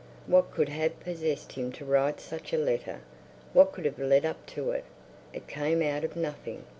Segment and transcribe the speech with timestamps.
[0.25, 3.01] _What could have possessed him to write such a letter!
[3.53, 4.85] What could have led up to it!
[5.31, 6.63] It came out of nothing.